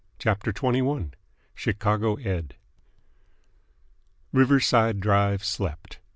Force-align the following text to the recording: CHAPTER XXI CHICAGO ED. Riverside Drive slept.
CHAPTER 0.17 0.51
XXI 0.51 1.11
CHICAGO 1.55 2.15
ED. 2.15 2.55
Riverside 4.33 4.99
Drive 4.99 5.43
slept. 5.43 5.99